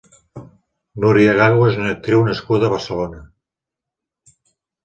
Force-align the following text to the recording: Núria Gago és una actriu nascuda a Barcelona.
Núria 1.03 1.35
Gago 1.41 1.67
és 1.73 1.77
una 1.81 1.91
actriu 1.97 2.25
nascuda 2.31 2.67
a 2.71 2.75
Barcelona. 2.77 3.23